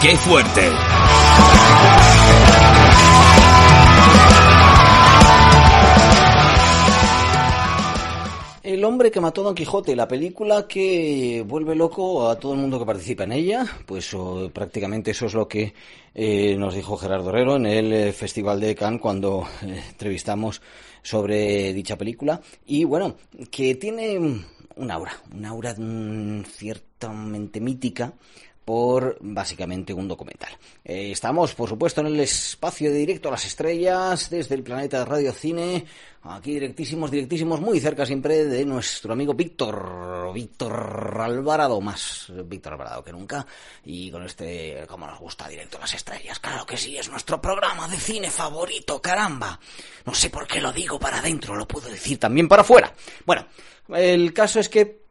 ¡Qué 0.00 0.16
fuerte! 0.16 0.62
El 8.62 8.82
hombre 8.84 9.10
que 9.10 9.20
mató 9.20 9.42
a 9.42 9.44
Don 9.44 9.54
Quijote, 9.54 9.94
la 9.94 10.08
película 10.08 10.66
que 10.66 11.44
vuelve 11.46 11.74
loco 11.74 12.30
a 12.30 12.38
todo 12.38 12.54
el 12.54 12.60
mundo 12.60 12.78
que 12.78 12.86
participa 12.86 13.24
en 13.24 13.32
ella, 13.32 13.66
pues 13.84 14.16
prácticamente 14.54 15.10
eso 15.10 15.26
es 15.26 15.34
lo 15.34 15.46
que 15.46 15.74
eh, 16.14 16.56
nos 16.56 16.74
dijo 16.74 16.96
Gerardo 16.96 17.28
Herrero 17.28 17.56
en 17.56 17.66
el 17.66 17.92
eh, 17.92 18.12
Festival 18.14 18.58
de 18.58 18.74
Cannes 18.74 19.02
cuando 19.02 19.46
eh, 19.62 19.82
entrevistamos 19.90 20.62
sobre 21.02 21.74
dicha 21.74 21.98
película. 21.98 22.40
Y 22.64 22.84
bueno, 22.84 23.16
que 23.50 23.74
tiene 23.74 24.18
un 24.18 24.90
aura, 24.90 25.12
un 25.30 25.44
aura 25.44 25.74
mm, 25.76 26.44
ciertamente 26.44 27.60
mítica 27.60 28.14
por 28.70 29.18
básicamente 29.20 29.92
un 29.92 30.06
documental. 30.06 30.56
Eh, 30.84 31.10
estamos, 31.10 31.56
por 31.56 31.68
supuesto, 31.68 32.02
en 32.02 32.06
el 32.06 32.20
espacio 32.20 32.92
de 32.92 32.98
directo 32.98 33.26
a 33.26 33.32
las 33.32 33.44
estrellas, 33.44 34.30
desde 34.30 34.54
el 34.54 34.62
planeta 34.62 35.04
Radio 35.04 35.32
Cine, 35.32 35.84
aquí 36.22 36.52
directísimos, 36.52 37.10
directísimos, 37.10 37.60
muy 37.60 37.80
cerca 37.80 38.06
siempre 38.06 38.44
de 38.44 38.64
nuestro 38.64 39.12
amigo 39.12 39.34
Víctor, 39.34 40.32
Víctor 40.32 40.72
Alvarado, 41.20 41.80
más 41.80 42.32
Víctor 42.44 42.74
Alvarado 42.74 43.02
que 43.02 43.10
nunca, 43.10 43.44
y 43.86 44.08
con 44.08 44.22
este, 44.22 44.84
como 44.86 45.04
nos 45.04 45.18
gusta, 45.18 45.48
directo 45.48 45.78
a 45.78 45.80
las 45.80 45.94
estrellas, 45.94 46.38
claro 46.38 46.64
que 46.64 46.76
sí, 46.76 46.96
es 46.96 47.10
nuestro 47.10 47.42
programa 47.42 47.88
de 47.88 47.96
cine 47.96 48.30
favorito, 48.30 49.02
caramba. 49.02 49.58
No 50.06 50.14
sé 50.14 50.30
por 50.30 50.46
qué 50.46 50.60
lo 50.60 50.72
digo 50.72 50.96
para 50.96 51.18
adentro, 51.18 51.56
lo 51.56 51.66
puedo 51.66 51.88
decir 51.88 52.20
también 52.20 52.46
para 52.46 52.62
afuera. 52.62 52.94
Bueno, 53.26 53.48
el 53.88 54.32
caso 54.32 54.60
es 54.60 54.68
que 54.68 55.09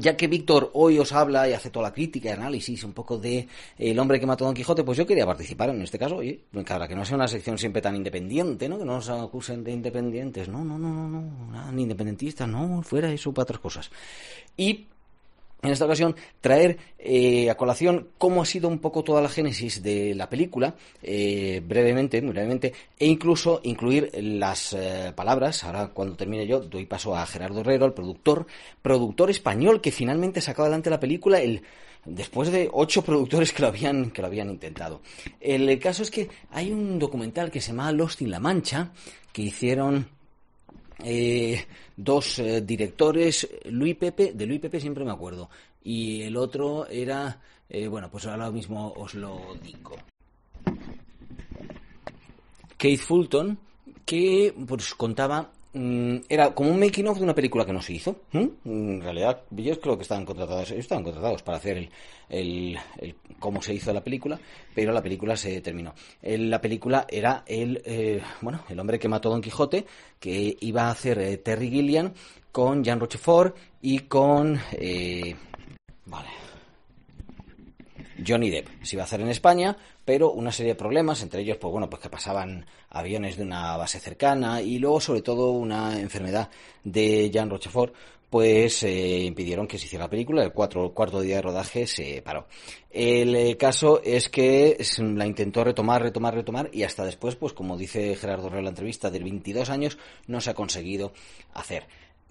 ya 0.00 0.16
que 0.16 0.28
Víctor 0.28 0.70
hoy 0.74 0.98
os 0.98 1.12
habla 1.12 1.48
y 1.48 1.52
hace 1.52 1.70
toda 1.70 1.88
la 1.88 1.92
crítica 1.92 2.28
y 2.28 2.32
análisis 2.32 2.84
un 2.84 2.92
poco 2.92 3.18
de 3.18 3.46
El 3.78 3.98
hombre 3.98 4.20
que 4.20 4.26
mató 4.26 4.44
a 4.44 4.48
Don 4.48 4.54
Quijote, 4.54 4.84
pues 4.84 4.98
yo 4.98 5.06
quería 5.06 5.26
participar 5.26 5.70
en 5.70 5.82
este 5.82 5.98
caso, 5.98 6.16
oye, 6.16 6.40
para 6.66 6.88
que 6.88 6.94
no 6.94 7.04
sea 7.04 7.16
una 7.16 7.28
sección 7.28 7.58
siempre 7.58 7.82
tan 7.82 7.96
independiente, 7.96 8.68
¿no? 8.68 8.78
Que 8.78 8.84
no 8.84 8.94
nos 8.94 9.08
acusen 9.08 9.64
de 9.64 9.72
independientes, 9.72 10.48
no, 10.48 10.64
no, 10.64 10.78
no, 10.78 11.08
no, 11.08 11.20
no, 11.50 11.72
ni 11.72 11.82
independentistas, 11.82 12.48
no, 12.48 12.82
fuera 12.82 13.12
eso 13.12 13.32
para 13.32 13.44
otras 13.44 13.60
cosas. 13.60 13.90
Y 14.56 14.86
en 15.64 15.72
esta 15.72 15.86
ocasión 15.86 16.14
traer 16.40 16.78
eh, 16.98 17.50
a 17.50 17.56
colación 17.56 18.08
cómo 18.18 18.42
ha 18.42 18.46
sido 18.46 18.68
un 18.68 18.78
poco 18.78 19.02
toda 19.02 19.22
la 19.22 19.28
génesis 19.28 19.82
de 19.82 20.14
la 20.14 20.28
película, 20.28 20.74
eh, 21.02 21.62
brevemente, 21.66 22.20
muy 22.22 22.32
brevemente, 22.32 22.72
e 22.98 23.06
incluso 23.06 23.60
incluir 23.64 24.10
las 24.14 24.74
eh, 24.74 25.12
palabras, 25.14 25.64
ahora 25.64 25.88
cuando 25.88 26.16
termine 26.16 26.46
yo 26.46 26.60
doy 26.60 26.86
paso 26.86 27.16
a 27.16 27.26
Gerardo 27.26 27.60
Herrero, 27.60 27.86
el 27.86 27.92
productor, 27.92 28.46
productor 28.82 29.30
español 29.30 29.80
que 29.80 29.90
finalmente 29.90 30.40
sacó 30.40 30.62
adelante 30.62 30.90
la 30.90 31.00
película, 31.00 31.40
el 31.40 31.62
después 32.04 32.52
de 32.52 32.68
ocho 32.70 33.02
productores 33.02 33.52
que 33.52 33.62
lo 33.62 33.68
habían, 33.68 34.10
que 34.10 34.20
lo 34.20 34.28
habían 34.28 34.50
intentado. 34.50 35.00
El 35.40 35.78
caso 35.78 36.02
es 36.02 36.10
que 36.10 36.28
hay 36.50 36.70
un 36.70 36.98
documental 36.98 37.50
que 37.50 37.62
se 37.62 37.68
llama 37.68 37.90
Lost 37.92 38.20
in 38.20 38.30
La 38.30 38.40
Mancha, 38.40 38.92
que 39.32 39.42
hicieron 39.42 40.08
eh, 40.98 41.64
dos 41.96 42.38
eh, 42.38 42.60
directores, 42.60 43.48
Luis 43.66 43.96
Pepe, 43.96 44.32
de 44.32 44.46
Luis 44.46 44.60
Pepe 44.60 44.80
siempre 44.80 45.04
me 45.04 45.12
acuerdo, 45.12 45.50
y 45.82 46.22
el 46.22 46.36
otro 46.36 46.86
era, 46.86 47.40
eh, 47.68 47.88
bueno, 47.88 48.10
pues 48.10 48.26
ahora 48.26 48.50
mismo 48.50 48.92
os 48.96 49.14
lo 49.14 49.54
digo. 49.62 49.96
Keith 52.76 53.00
Fulton, 53.00 53.58
que 54.04 54.54
pues 54.66 54.94
contaba 54.94 55.50
era 55.74 56.54
como 56.54 56.70
un 56.70 56.78
making 56.78 57.08
of 57.08 57.18
de 57.18 57.24
una 57.24 57.34
película 57.34 57.66
que 57.66 57.72
no 57.72 57.82
se 57.82 57.94
hizo. 57.94 58.16
En 58.32 59.00
realidad, 59.00 59.42
yo 59.50 59.80
creo 59.80 59.96
que 59.96 60.02
estaban 60.02 60.24
contratados, 60.24 60.70
estaban 60.70 61.02
contratados 61.02 61.42
para 61.42 61.58
hacer 61.58 61.76
el, 62.28 62.78
el, 63.00 63.14
cómo 63.40 63.60
se 63.60 63.74
hizo 63.74 63.92
la 63.92 64.02
película, 64.02 64.38
pero 64.74 64.92
la 64.92 65.02
película 65.02 65.36
se 65.36 65.60
terminó. 65.60 65.94
la 66.22 66.60
película 66.60 67.06
era 67.08 67.42
el, 67.46 67.82
eh, 67.84 68.22
bueno, 68.40 68.64
el 68.68 68.78
hombre 68.78 68.98
que 68.98 69.08
mató 69.08 69.28
a 69.28 69.32
Don 69.32 69.42
Quijote, 69.42 69.84
que 70.20 70.56
iba 70.60 70.84
a 70.84 70.90
hacer 70.90 71.18
eh, 71.18 71.38
Terry 71.38 71.70
Gilliam 71.70 72.12
con 72.52 72.84
Jean 72.84 73.00
Rochefort 73.00 73.56
y 73.82 74.00
con, 74.00 74.60
eh, 74.72 75.34
vale, 76.06 76.28
Johnny 78.26 78.50
Depp. 78.50 78.68
Se 78.82 78.96
iba 78.96 79.02
a 79.02 79.06
hacer 79.06 79.20
en 79.20 79.28
España, 79.28 79.76
pero 80.04 80.32
una 80.32 80.52
serie 80.52 80.72
de 80.72 80.78
problemas, 80.78 81.22
entre 81.22 81.42
ellos, 81.42 81.58
pues 81.58 81.72
bueno, 81.72 81.88
pues 81.88 82.02
que 82.02 82.10
pasaban 82.10 82.66
aviones 82.90 83.36
de 83.36 83.42
una 83.42 83.76
base 83.76 84.00
cercana 84.00 84.62
y 84.62 84.78
luego, 84.78 85.00
sobre 85.00 85.22
todo, 85.22 85.50
una 85.50 85.98
enfermedad 86.00 86.50
de 86.82 87.30
Jean 87.30 87.50
Rochefort, 87.50 87.94
pues 88.34 88.82
eh, 88.82 89.20
impidieron 89.20 89.68
que 89.68 89.78
se 89.78 89.86
hiciera 89.86 90.06
la 90.06 90.10
película. 90.10 90.42
El 90.42 90.52
cuatro, 90.52 90.92
cuarto 90.92 91.20
día 91.20 91.36
de 91.36 91.42
rodaje 91.42 91.86
se 91.86 92.20
paró. 92.20 92.48
El 92.90 93.36
eh, 93.36 93.56
caso 93.56 94.02
es 94.02 94.28
que 94.28 94.76
la 94.98 95.24
intentó 95.24 95.62
retomar, 95.62 96.02
retomar, 96.02 96.34
retomar 96.34 96.68
y 96.72 96.82
hasta 96.82 97.04
después, 97.04 97.36
pues 97.36 97.52
como 97.52 97.76
dice 97.76 98.16
Gerardo 98.16 98.48
Reo 98.48 98.58
en 98.58 98.64
la 98.64 98.70
entrevista, 98.70 99.08
de 99.08 99.20
22 99.20 99.70
años 99.70 99.98
no 100.26 100.40
se 100.40 100.50
ha 100.50 100.54
conseguido 100.54 101.12
hacer. 101.52 101.86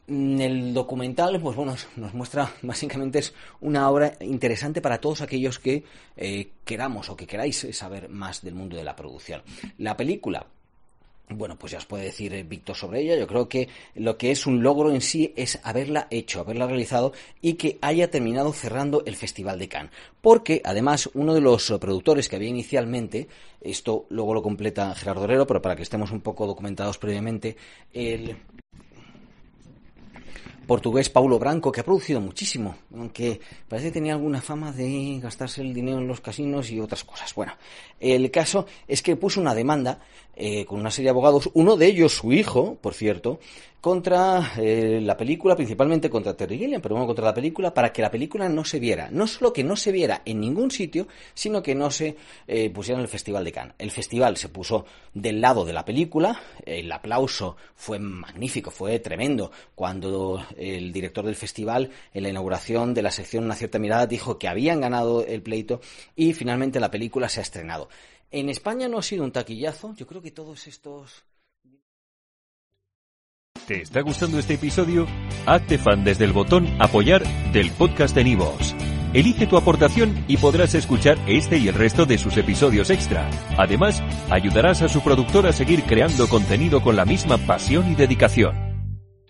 Mm, 0.07 0.41
el 0.41 0.73
documental, 0.73 1.39
pues 1.39 1.55
bueno, 1.55 1.75
nos 1.95 2.13
muestra 2.13 2.51
básicamente 2.61 3.19
es 3.19 3.33
una 3.61 3.89
obra 3.89 4.13
interesante 4.19 4.81
para 4.81 4.99
todos 4.99 5.21
aquellos 5.21 5.59
que 5.59 5.83
eh, 6.17 6.49
queramos 6.65 7.09
o 7.09 7.15
que 7.15 7.27
queráis 7.27 7.67
saber 7.71 8.09
más 8.09 8.41
del 8.41 8.55
mundo 8.55 8.75
de 8.75 8.83
la 8.83 8.95
producción. 8.95 9.41
La 9.77 9.95
película, 9.95 10.45
bueno, 11.29 11.57
pues 11.57 11.71
ya 11.71 11.77
os 11.77 11.85
puede 11.85 12.03
decir 12.03 12.33
eh, 12.33 12.43
Víctor 12.43 12.75
sobre 12.75 12.99
ella. 12.99 13.15
Yo 13.15 13.27
creo 13.27 13.47
que 13.47 13.69
lo 13.95 14.17
que 14.17 14.31
es 14.31 14.45
un 14.45 14.61
logro 14.61 14.91
en 14.91 14.99
sí 14.99 15.33
es 15.37 15.59
haberla 15.63 16.07
hecho, 16.11 16.41
haberla 16.41 16.67
realizado 16.67 17.13
y 17.41 17.53
que 17.53 17.77
haya 17.81 18.11
terminado 18.11 18.51
cerrando 18.51 19.03
el 19.05 19.15
Festival 19.15 19.57
de 19.57 19.69
Cannes. 19.69 19.93
Porque, 20.21 20.61
además, 20.65 21.09
uno 21.13 21.33
de 21.33 21.41
los 21.41 21.71
productores 21.79 22.27
que 22.27 22.35
había 22.35 22.49
inicialmente, 22.49 23.29
esto 23.61 24.05
luego 24.09 24.33
lo 24.33 24.43
completa 24.43 24.93
Gerardo 24.95 25.23
Herrero, 25.23 25.47
pero 25.47 25.61
para 25.61 25.77
que 25.77 25.83
estemos 25.83 26.11
un 26.11 26.21
poco 26.21 26.45
documentados 26.45 26.97
previamente, 26.97 27.55
el 27.93 28.35
portugués 30.66 31.09
Paulo 31.09 31.40
Branco, 31.40 31.72
que 31.72 31.81
ha 31.81 31.85
producido 31.85 32.22
muchísimo, 32.22 32.75
aunque 32.96 33.40
parece 33.68 33.90
que 33.90 33.94
tenía 33.94 34.13
alguna 34.13 34.41
fama 34.41 34.72
de 34.72 35.19
gastarse 35.22 35.62
el 35.62 35.74
dinero 35.74 36.00
en 36.00 36.07
los 36.07 36.22
casinos 36.22 36.72
y 36.72 36.79
otras 36.79 37.03
cosas. 37.03 37.34
Bueno, 37.35 37.53
el 38.00 38.29
caso 38.31 38.66
es 38.88 39.01
que 39.01 39.16
puso 39.16 39.41
una 39.41 39.56
demanda 39.56 40.00
eh, 40.35 40.66
con 40.66 40.79
una 40.79 40.90
serie 40.90 41.07
de 41.07 41.12
abogados, 41.12 41.50
uno 41.53 41.75
de 41.78 41.85
ellos 41.85 42.13
su 42.13 42.34
hijo, 42.34 42.78
por 42.81 42.94
cierto, 42.94 43.40
contra 43.84 44.53
eh, 44.57 45.01
la 45.03 45.18
película, 45.18 45.57
principalmente 45.57 46.09
contra 46.09 46.38
Terry 46.38 46.57
Gilliam, 46.57 46.81
pero 46.81 46.95
bueno, 46.95 47.06
contra 47.06 47.25
la 47.25 47.34
película, 47.34 47.74
para 47.74 47.91
que 47.91 48.01
la 48.01 48.09
película 48.09 48.47
no 48.47 48.63
se 48.63 48.80
viera. 48.80 49.09
No 49.12 49.28
solo 49.28 49.51
que 49.51 49.62
no 49.63 49.75
se 49.75 49.91
viera 49.91 50.22
en 50.24 50.40
ningún 50.40 50.72
sitio, 50.72 51.06
sino 51.33 51.62
que 51.62 51.75
no 51.75 51.92
se 51.92 52.16
eh, 52.48 52.69
pusiera 52.69 52.98
en 52.98 53.04
el 53.04 53.09
Festival 53.09 53.44
de 53.44 53.51
Cannes. 53.51 53.75
El 53.77 53.92
festival 53.92 54.38
se 54.38 54.48
puso 54.48 54.86
del 55.13 55.42
lado 55.42 55.66
de 55.66 55.74
la 55.74 55.83
película, 55.83 56.42
el 56.66 56.89
aplauso 56.94 57.57
fue 57.75 58.00
magnífico, 58.00 58.71
fue 58.71 59.00
tremendo, 59.00 59.51
cuando 59.75 60.42
el 60.57 60.91
director 60.91 61.25
del 61.25 61.35
festival, 61.35 61.91
en 62.13 62.23
la 62.23 62.29
inauguración 62.29 62.94
de 62.94 63.01
la 63.01 63.11
sección 63.11 63.45
Una 63.45 63.55
cierta 63.55 63.79
mirada, 63.79 64.07
dijo 64.07 64.38
que 64.39 64.47
habían 64.47 64.81
ganado 64.81 65.25
el 65.25 65.41
pleito 65.41 65.81
y 66.15 66.33
finalmente 66.33 66.79
la 66.79 66.91
película 66.91 67.29
se 67.29 67.39
ha 67.39 67.44
estrenado. 67.44 67.89
En 68.31 68.50
España 68.50 68.88
no 68.88 68.97
ha 68.97 69.03
sido 69.03 69.23
un 69.23 69.31
taquillazo, 69.31 69.94
yo 69.95 70.07
creo 70.07 70.21
que 70.21 70.31
todos 70.31 70.67
estos 70.67 71.23
¿Te 73.67 73.81
está 73.81 74.01
gustando 74.01 74.39
este 74.39 74.55
episodio? 74.55 75.07
Hazte 75.45 75.77
fan 75.77 76.03
desde 76.03 76.25
el 76.25 76.33
botón 76.33 76.67
Apoyar 76.79 77.23
del 77.53 77.71
podcast 77.71 78.13
de 78.13 78.25
Nivos. 78.25 78.75
Elige 79.13 79.47
tu 79.47 79.56
aportación 79.56 80.25
y 80.27 80.35
podrás 80.38 80.75
escuchar 80.75 81.17
este 81.27 81.57
y 81.59 81.69
el 81.69 81.75
resto 81.75 82.06
de 82.06 82.17
sus 82.17 82.35
episodios 82.35 82.89
extra. 82.89 83.29
Además, 83.57 84.03
ayudarás 84.29 84.81
a 84.81 84.89
su 84.89 85.01
productor 85.01 85.47
a 85.47 85.53
seguir 85.53 85.83
creando 85.83 86.27
contenido 86.27 86.81
con 86.81 86.97
la 86.97 87.06
misma 87.06 87.38
pasión 87.38 87.89
y 87.89 87.95
dedicación. 87.95 88.72